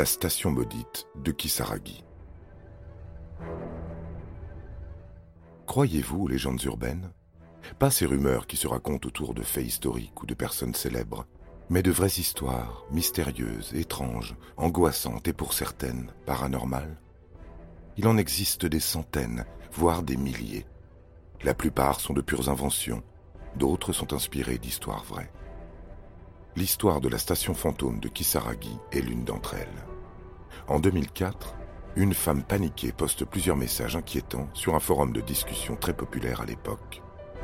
[0.00, 2.02] La station maudite de Kisaragi.
[5.66, 7.10] Croyez-vous aux légendes urbaines
[7.78, 11.26] Pas ces rumeurs qui se racontent autour de faits historiques ou de personnes célèbres,
[11.68, 16.98] mais de vraies histoires, mystérieuses, étranges, angoissantes et pour certaines paranormales?
[17.98, 20.64] Il en existe des centaines, voire des milliers.
[21.42, 23.02] La plupart sont de pures inventions,
[23.54, 25.30] d'autres sont inspirées d'histoires vraies.
[26.56, 29.89] L'histoire de la station fantôme de Kisaragi est l'une d'entre elles.
[30.70, 31.56] En 2004,
[31.96, 36.44] une femme paniquée poste plusieurs messages inquiétants sur un forum de discussion très populaire à
[36.44, 37.02] l'époque,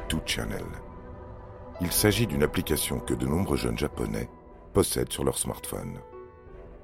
[0.09, 0.63] 2Channel.
[1.81, 4.31] Il s'agit d'une application que de nombreux jeunes japonais
[4.73, 5.99] possèdent sur leur smartphone.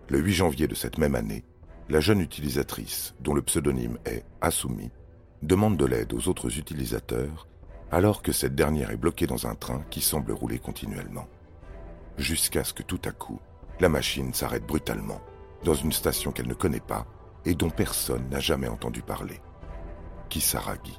[0.09, 1.45] Le 8 janvier de cette même année,
[1.89, 4.91] la jeune utilisatrice, dont le pseudonyme est Asumi,
[5.43, 7.47] demande de l'aide aux autres utilisateurs
[7.93, 11.29] alors que cette dernière est bloquée dans un train qui semble rouler continuellement
[12.19, 13.39] jusqu'à ce que tout à coup,
[13.79, 15.21] la machine s'arrête brutalement,
[15.65, 17.07] dans une station qu'elle ne connaît pas
[17.45, 19.41] et dont personne n'a jamais entendu parler.
[20.29, 20.99] Kisaragi.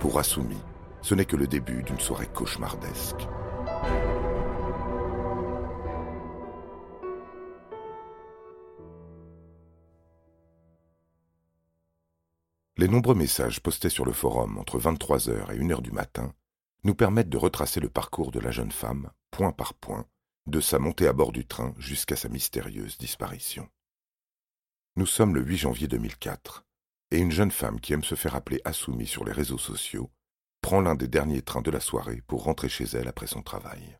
[0.00, 0.58] Pour Asumi,
[1.00, 3.26] ce n'est que le début d'une soirée cauchemardesque.
[12.78, 16.32] Les nombreux messages postés sur le forum entre 23h et 1h du matin
[16.84, 20.04] nous permettent de retracer le parcours de la jeune femme, point par point,
[20.46, 23.68] de sa montée à bord du train jusqu'à sa mystérieuse disparition.
[24.94, 26.66] Nous sommes le 8 janvier 2004,
[27.12, 30.10] et une jeune femme qui aime se faire appeler Assoumi sur les réseaux sociaux
[30.60, 33.96] prend l'un des derniers trains de la soirée pour rentrer chez elle après son travail.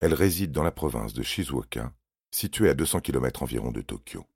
[0.00, 1.92] Elle réside dans la province de Shizuoka,
[2.32, 4.26] située à 200 km environ de Tokyo.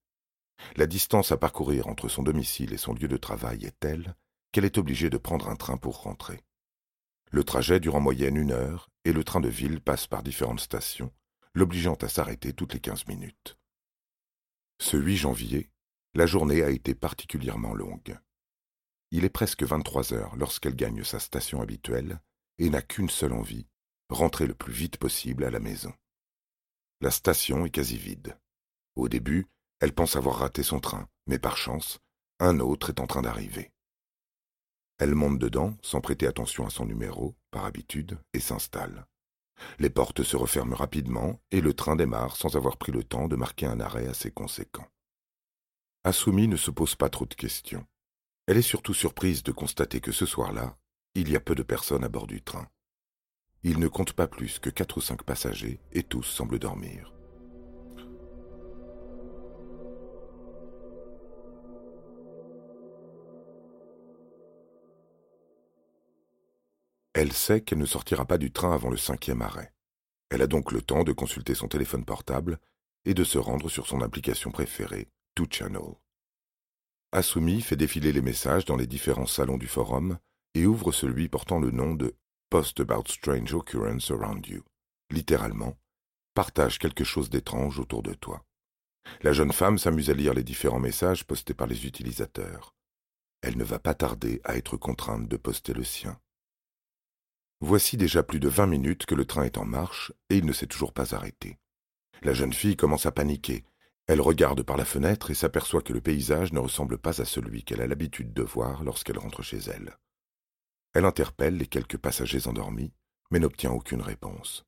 [0.77, 4.15] La distance à parcourir entre son domicile et son lieu de travail est telle
[4.53, 6.45] qu'elle est obligée de prendre un train pour rentrer.
[7.33, 10.61] Le trajet dure en moyenne une heure et le train de ville passe par différentes
[10.61, 11.13] stations,
[11.53, 13.58] l'obligeant à s'arrêter toutes les quinze minutes.
[14.81, 15.71] Ce 8 janvier,
[16.15, 18.16] la journée a été particulièrement longue.
[19.11, 22.21] Il est presque 23 heures lorsqu'elle gagne sa station habituelle
[22.59, 23.66] et n'a qu'une seule envie,
[24.09, 25.93] rentrer le plus vite possible à la maison.
[27.00, 28.39] La station est quasi vide.
[28.94, 29.47] Au début,
[29.81, 31.99] elle pense avoir raté son train, mais par chance,
[32.39, 33.72] un autre est en train d'arriver.
[34.99, 39.06] Elle monte dedans, sans prêter attention à son numéro, par habitude, et s'installe.
[39.79, 43.37] Les portes se referment rapidement et le train démarre sans avoir pris le temps de
[43.37, 44.87] marquer un arrêt assez conséquent.
[46.05, 47.87] Assoumi ne se pose pas trop de questions.
[48.47, 50.79] Elle est surtout surprise de constater que ce soir-là,
[51.15, 52.69] il y a peu de personnes à bord du train.
[53.63, 57.18] Il ne compte pas plus que quatre ou cinq passagers et tous semblent dormir.
[67.19, 69.73] Elle sait qu'elle ne sortira pas du train avant le cinquième arrêt.
[70.31, 72.61] Elle a donc le temps de consulter son téléphone portable
[73.05, 75.97] et de se rendre sur son application préférée, To Channel.
[77.11, 80.19] Asumi fait défiler les messages dans les différents salons du forum
[80.55, 82.15] et ouvre celui portant le nom de
[82.51, 84.62] Post about strange occurrence around you.
[85.11, 85.77] Littéralement,
[86.34, 88.45] partage quelque chose d'étrange autour de toi.
[89.23, 92.77] La jeune femme s'amuse à lire les différents messages postés par les utilisateurs.
[93.43, 96.17] Elle ne va pas tarder à être contrainte de poster le sien.
[97.61, 100.53] Voici déjà plus de vingt minutes que le train est en marche et il ne
[100.53, 101.59] s'est toujours pas arrêté.
[102.23, 103.65] La jeune fille commence à paniquer.
[104.07, 107.65] Elle regarde par la fenêtre et s'aperçoit que le paysage ne ressemble pas à celui
[107.65, 109.99] qu'elle a l'habitude de voir lorsqu'elle rentre chez elle.
[110.95, 112.93] Elle interpelle les quelques passagers endormis,
[113.31, 114.65] mais n'obtient aucune réponse.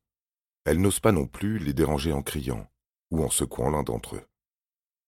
[0.65, 2.69] Elle n'ose pas non plus les déranger en criant
[3.09, 4.27] ou en secouant l'un d'entre eux.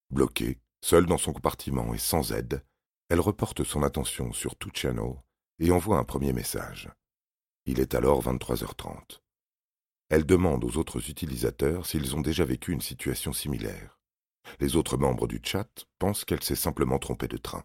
[0.09, 2.63] Bloquée, seule dans son compartiment et sans aide,
[3.09, 5.13] elle reporte son attention sur channel
[5.59, 6.89] et envoie un premier message.
[7.65, 9.21] Il est alors 23h30.
[10.09, 13.99] Elle demande aux autres utilisateurs s'ils ont déjà vécu une situation similaire.
[14.59, 17.63] Les autres membres du chat pensent qu'elle s'est simplement trompée de train.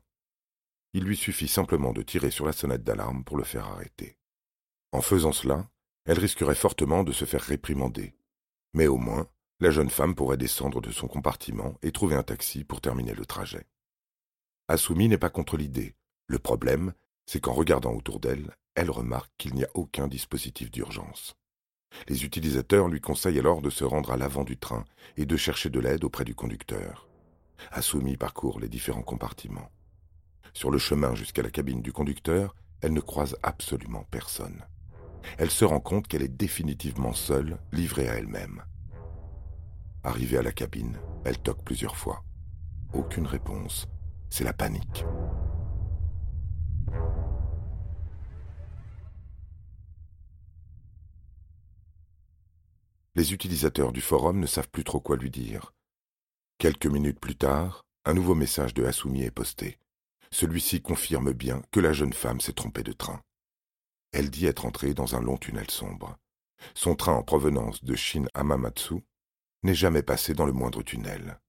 [0.93, 4.17] Il lui suffit simplement de tirer sur la sonnette d'alarme pour le faire arrêter.
[4.93, 5.69] En faisant cela,
[6.05, 8.15] elle risquerait fortement de se faire réprimander.
[8.75, 9.29] Mais au moins,
[9.59, 13.27] la jeune femme pourrait descendre de son compartiment et trouver un taxi pour terminer le
[13.27, 13.67] trajet.
[14.69, 15.97] Asumi n'est pas contre l'idée,
[16.29, 16.93] Le problème,
[17.27, 21.35] c'est qu'en regardant autour d'elle, elle remarque qu'il n'y a aucun dispositif d'urgence.
[22.07, 24.85] Les utilisateurs lui conseillent alors de se rendre à l'avant du train
[25.17, 27.09] et de chercher de l'aide auprès du conducteur.
[27.73, 29.73] Assoumi parcourt les différents compartiments.
[30.55, 34.65] Sur le chemin jusqu'à la cabine du conducteur, elle ne croise absolument personne.
[35.39, 38.63] Elle se rend compte qu'elle est définitivement seule, livrée à elle-même.
[40.05, 42.23] Arrivée à la cabine, elle toque plusieurs fois.
[42.93, 43.89] Aucune réponse.
[44.31, 45.05] C'est la panique.
[53.19, 55.75] Les utilisateurs du forum ne savent plus trop quoi lui dire.
[56.59, 59.81] Quelques minutes plus tard, un nouveau message de Hassoumi est posté.
[60.31, 63.21] Celui-ci confirme bien que la jeune femme s'est trompée de train.
[64.13, 66.17] Elle dit être entrée dans un long tunnel sombre.
[66.77, 69.03] Son train en provenance de Shin Hamamatsu
[69.65, 71.41] n'est jamais passé dans le moindre tunnel.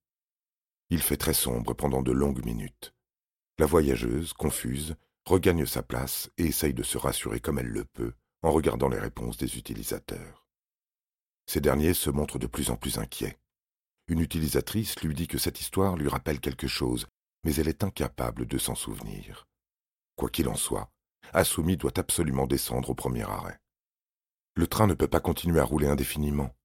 [0.90, 2.96] Il fait très sombre pendant de longues minutes.
[3.60, 8.16] La voyageuse, confuse, regagne sa place et essaye de se rassurer comme elle le peut
[8.42, 10.39] en regardant les réponses des utilisateurs.
[11.50, 13.40] Ces derniers se montrent de plus en plus inquiets.
[14.08, 17.08] Une utilisatrice lui dit que cette histoire lui rappelle quelque chose,
[17.44, 19.48] mais elle est incapable de s'en souvenir.
[20.16, 20.92] Quoi qu'il en soit,
[21.34, 23.60] Assoumi doit absolument descendre au premier arrêt.
[24.54, 26.56] Le train ne peut pas continuer à rouler indéfiniment.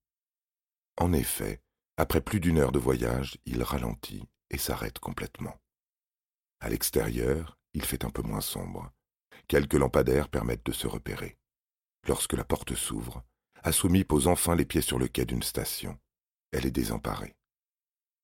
[0.98, 1.62] En effet,
[1.96, 5.56] après plus d'une heure de voyage, il ralentit et s'arrête complètement.
[6.60, 8.92] À l'extérieur, il fait un peu moins sombre.
[9.48, 11.38] Quelques lampadaires permettent de se repérer.
[12.06, 13.24] Lorsque la porte s'ouvre,
[13.66, 15.98] Assoumi pose enfin les pieds sur le quai d'une station.
[16.52, 17.34] Elle est désemparée.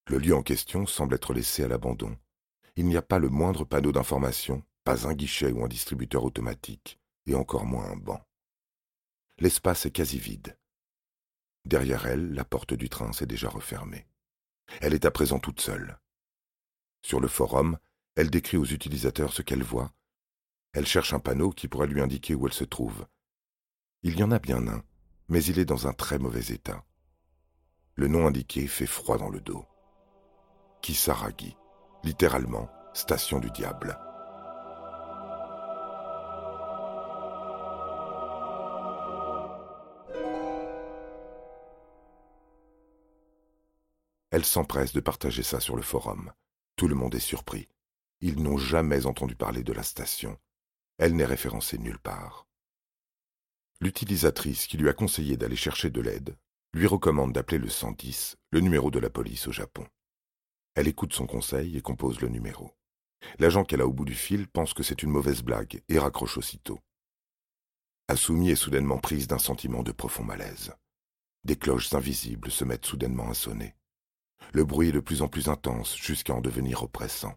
[0.06, 2.14] Le lieu en question semble être laissé à l'abandon.
[2.76, 7.00] Il n'y a pas le moindre panneau d'information, pas un guichet ou un distributeur automatique,
[7.24, 8.22] et encore moins un banc.
[9.38, 10.58] L'espace est quasi vide.
[11.64, 14.06] Derrière elle, la porte du train s'est déjà refermée.
[14.82, 15.98] Elle est à présent toute seule.
[17.00, 17.78] Sur le forum,
[18.14, 19.90] elle décrit aux utilisateurs ce qu'elle voit.
[20.74, 23.06] Elle cherche un panneau qui pourrait lui indiquer où elle se trouve.
[24.02, 24.84] Il y en a bien un,
[25.30, 26.84] mais il est dans un très mauvais état.
[27.94, 29.64] Le nom indiqué fait froid dans le dos.
[30.82, 31.56] Kisaragi,
[32.02, 33.96] littéralement station du diable.
[44.32, 46.32] Elle s'empresse de partager ça sur le forum.
[46.74, 47.68] Tout le monde est surpris.
[48.20, 50.36] Ils n'ont jamais entendu parler de la station.
[50.98, 52.49] Elle n'est référencée nulle part.
[53.82, 56.36] L'utilisatrice qui lui a conseillé d'aller chercher de l'aide
[56.74, 59.86] lui recommande d'appeler le 110, le numéro de la police au Japon.
[60.74, 62.76] Elle écoute son conseil et compose le numéro.
[63.38, 66.36] L'agent qu'elle a au bout du fil pense que c'est une mauvaise blague et raccroche
[66.36, 66.78] aussitôt.
[68.06, 70.74] Asumi est soudainement prise d'un sentiment de profond malaise.
[71.44, 73.74] Des cloches invisibles se mettent soudainement à sonner.
[74.52, 77.34] Le bruit est de plus en plus intense jusqu'à en devenir oppressant.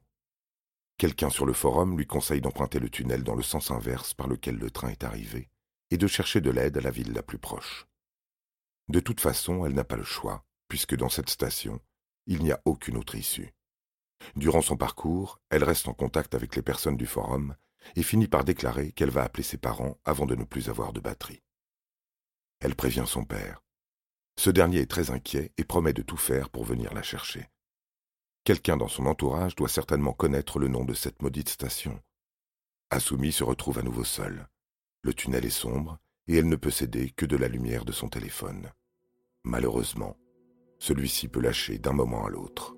[0.98, 4.58] Quelqu'un sur le forum lui conseille d'emprunter le tunnel dans le sens inverse par lequel
[4.58, 5.50] le train est arrivé
[5.94, 7.86] et de chercher de l'aide à la ville la plus proche.
[8.88, 11.80] De toute façon, elle n'a pas le choix, puisque dans cette station,
[12.26, 13.54] il n'y a aucune autre issue.
[14.36, 17.56] Durant son parcours, elle reste en contact avec les personnes du forum
[17.96, 21.00] et finit par déclarer qu'elle va appeler ses parents avant de ne plus avoir de
[21.00, 21.44] batterie.
[22.60, 23.62] Elle prévient son père.
[24.36, 27.52] Ce dernier est très inquiet et promet de tout faire pour venir la chercher.
[28.46, 32.02] Quelqu'un dans son entourage doit certainement connaître le nom de cette maudite station.
[32.90, 34.48] Assoumi se retrouve à nouveau seule.
[35.04, 38.08] Le tunnel est sombre et elle ne peut s'aider que de la lumière de son
[38.08, 38.72] téléphone.
[39.44, 40.18] Malheureusement,
[40.80, 42.74] celui-ci peut lâcher d'un moment à l'autre.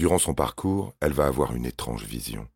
[0.00, 2.48] Durant son parcours, elle va avoir une étrange vision,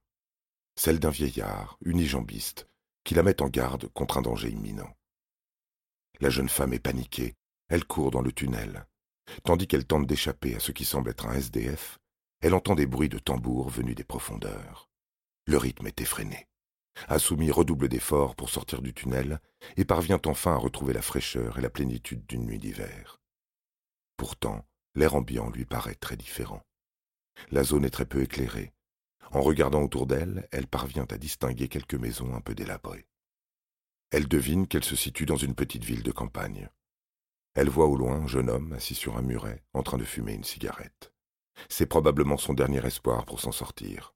[0.76, 2.70] celle d'un vieillard, unijambiste,
[3.04, 4.96] qui la met en garde contre un danger imminent.
[6.20, 7.34] La jeune femme est paniquée,
[7.68, 8.86] elle court dans le tunnel.
[9.42, 11.98] Tandis qu'elle tente d'échapper à ce qui semble être un SDF,
[12.40, 14.88] elle entend des bruits de tambours venus des profondeurs.
[15.46, 16.48] Le rythme est effréné.
[17.08, 19.38] Assoumi redouble d'efforts pour sortir du tunnel
[19.76, 23.20] et parvient enfin à retrouver la fraîcheur et la plénitude d'une nuit d'hiver.
[24.16, 26.62] Pourtant, l'air ambiant lui paraît très différent.
[27.50, 28.72] La zone est très peu éclairée.
[29.32, 33.06] En regardant autour d'elle, elle parvient à distinguer quelques maisons un peu délabrées.
[34.10, 36.68] Elle devine qu'elle se situe dans une petite ville de campagne.
[37.54, 40.34] Elle voit au loin un jeune homme assis sur un muret, en train de fumer
[40.34, 41.12] une cigarette.
[41.68, 44.14] C'est probablement son dernier espoir pour s'en sortir.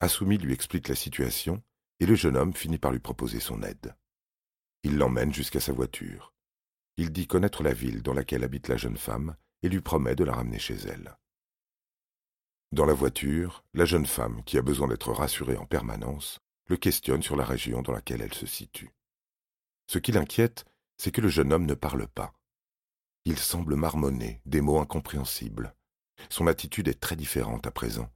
[0.00, 1.62] Assoumi lui explique la situation,
[2.00, 3.94] et le jeune homme finit par lui proposer son aide.
[4.82, 6.34] Il l'emmène jusqu'à sa voiture.
[6.96, 10.24] il dit connaître la ville dans laquelle habite la jeune femme et lui promet de
[10.24, 11.16] la ramener chez elle.
[12.72, 17.22] Dans la voiture, la jeune femme, qui a besoin d'être rassurée en permanence, le questionne
[17.22, 18.94] sur la région dans laquelle elle se situe.
[19.88, 20.64] Ce qui l'inquiète,
[20.96, 22.32] c'est que le jeune homme ne parle pas.
[23.26, 25.74] Il semble marmonner des mots incompréhensibles.
[26.30, 28.10] Son attitude est très différente à présent.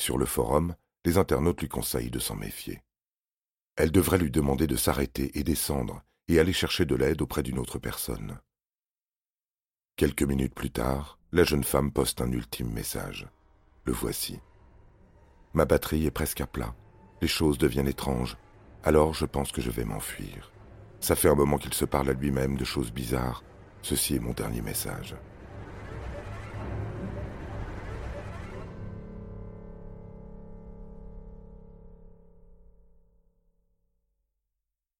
[0.00, 2.84] Sur le forum, les internautes lui conseillent de s'en méfier.
[3.74, 7.58] Elle devrait lui demander de s'arrêter et descendre et aller chercher de l'aide auprès d'une
[7.58, 8.38] autre personne.
[9.96, 13.26] Quelques minutes plus tard, la jeune femme poste un ultime message.
[13.86, 14.40] Le voici.
[15.54, 16.74] Ma batterie est presque à plat.
[17.22, 18.36] Les choses deviennent étranges.
[18.82, 20.50] Alors je pense que je vais m'enfuir.
[20.98, 23.44] Ça fait un moment qu'il se parle à lui-même de choses bizarres.
[23.82, 25.14] Ceci est mon dernier message.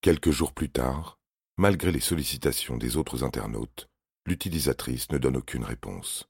[0.01, 1.19] Quelques jours plus tard,
[1.57, 3.89] malgré les sollicitations des autres internautes,
[4.27, 6.29] l'utilisatrice ne donne aucune réponse.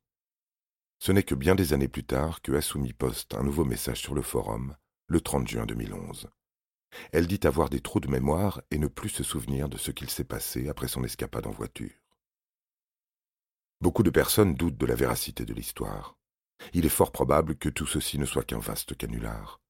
[0.99, 4.15] Ce n'est que bien des années plus tard que Asumi poste un nouveau message sur
[4.15, 4.77] le forum,
[5.09, 6.29] le 30 juin 2011.
[7.13, 10.09] Elle dit avoir des trous de mémoire et ne plus se souvenir de ce qu'il
[10.09, 11.93] s'est passé après son escapade en voiture.
[13.81, 16.17] Beaucoup de personnes doutent de la véracité de l'histoire.
[16.73, 19.61] Il est fort probable que tout ceci ne soit qu'un vaste canular.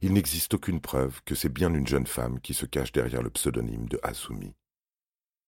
[0.00, 3.30] Il n'existe aucune preuve que c'est bien une jeune femme qui se cache derrière le
[3.30, 4.56] pseudonyme de Asumi.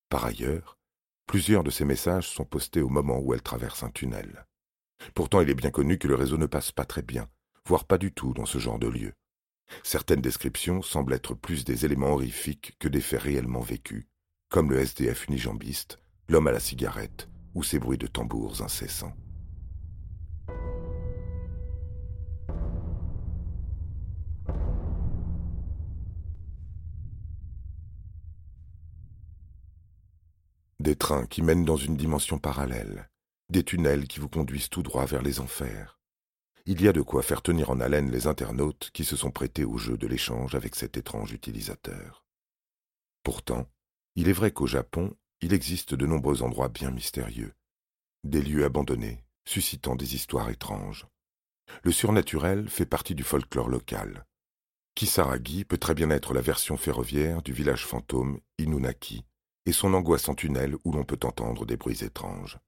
[0.09, 0.79] Par ailleurs,
[1.27, 4.47] plusieurs de ces messages sont postés au moment où elle traverse un tunnel.
[5.15, 7.29] Pourtant, il est bien connu que le réseau ne passe pas très bien,
[7.65, 9.13] voire pas du tout dans ce genre de lieu.
[9.83, 14.07] Certaines descriptions semblent être plus des éléments horrifiques que des faits réellement vécus,
[14.49, 15.99] comme le SDF unijambiste,
[16.29, 19.15] l'homme à la cigarette ou ces bruits de tambours incessants.
[30.79, 33.09] Des trains qui mènent dans une dimension parallèle,
[33.51, 35.99] des tunnels qui vous conduisent tout droit vers les enfers.
[36.65, 39.65] Il y a de quoi faire tenir en haleine les internautes qui se sont prêtés
[39.65, 42.25] au jeu de l'échange avec cet étrange utilisateur.
[43.23, 43.71] Pourtant,
[44.17, 47.55] il est vrai qu'au Japon, il existe de nombreux endroits bien mystérieux,
[48.25, 51.07] des lieux abandonnés, suscitant des histoires étranges.
[51.83, 54.27] Le surnaturel fait partie du folklore local.
[54.95, 59.25] Kisaragi peut très bien être la version ferroviaire du village fantôme Inunaki
[59.67, 62.59] et son angoissant tunnel où l'on peut entendre des bruits étranges.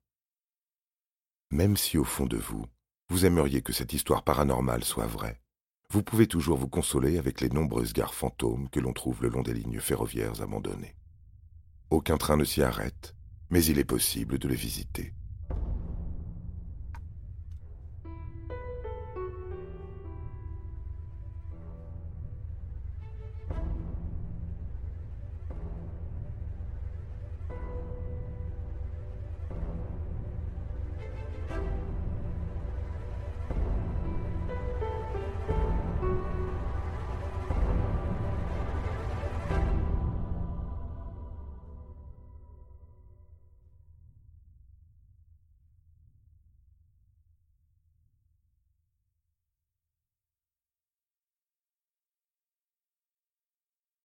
[1.51, 2.67] Même si au fond de vous,
[3.09, 5.41] vous aimeriez que cette histoire paranormale soit vraie,
[5.91, 9.41] vous pouvez toujours vous consoler avec les nombreuses gares fantômes que l'on trouve le long
[9.41, 10.95] des lignes ferroviaires abandonnées.
[11.89, 13.15] Aucun train ne s'y arrête,
[13.49, 15.15] mais il est possible de les visiter.